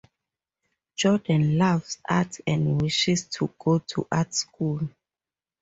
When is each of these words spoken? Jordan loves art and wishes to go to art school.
Jordan 0.95 1.59
loves 1.59 1.99
art 2.09 2.39
and 2.47 2.81
wishes 2.81 3.27
to 3.27 3.53
go 3.59 3.77
to 3.77 4.07
art 4.11 4.33
school. 4.33 4.89